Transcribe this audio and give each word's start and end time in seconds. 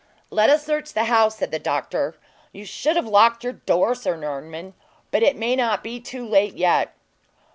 "Let 0.31 0.49
us 0.49 0.65
search 0.65 0.93
the 0.93 1.03
house," 1.03 1.37
said 1.37 1.51
the 1.51 1.59
doctor; 1.59 2.15
"you 2.51 2.65
should 2.65 2.95
have 2.95 3.05
locked 3.05 3.43
your 3.43 3.53
door, 3.53 3.93
Sir 3.93 4.17
Norman; 4.17 4.73
but 5.11 5.21
it 5.21 5.35
may 5.35 5.55
not 5.55 5.83
be 5.83 5.99
too 5.99 6.27
late 6.27 6.55
yet." 6.55 6.95